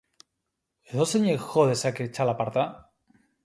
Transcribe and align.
Edozeinek 0.95 1.45
jo 1.51 1.67
dezake 1.73 2.11
txalaparta? 2.17 2.69